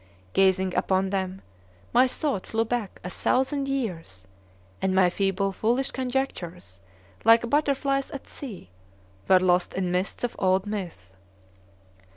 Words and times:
Gazing 0.33 0.73
upon 0.75 1.11
them, 1.11 1.43
my 1.93 2.07
thought 2.07 2.47
flew 2.47 2.65
back 2.65 2.99
a 3.03 3.09
thousand 3.11 3.67
years, 3.67 4.25
and 4.81 4.95
my 4.95 5.11
feeble, 5.11 5.51
foolish 5.51 5.91
conjectures, 5.91 6.81
like 7.23 7.51
butterflies 7.51 8.09
at 8.09 8.27
sea, 8.27 8.71
were 9.27 9.39
lost 9.39 9.75
in 9.75 9.91
mists 9.91 10.23
of 10.23 10.35
old 10.39 10.65
myth. 10.65 11.15